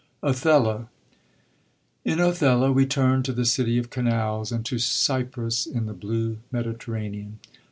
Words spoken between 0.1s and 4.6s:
Othbllo.— In Othello we turn to the city of canals,